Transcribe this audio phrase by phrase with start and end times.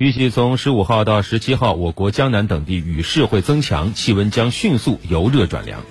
[0.00, 5.82] 预计从十五号到十七号我国江南等地雨势会增强气温将迅速由热转凉。